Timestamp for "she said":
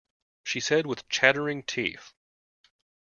0.43-0.87